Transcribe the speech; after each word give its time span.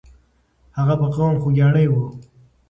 هغه 0.77 0.93
په 1.01 1.07
قوم 1.15 1.33
خوګیاڼی 1.41 1.85
وو. 1.89 2.05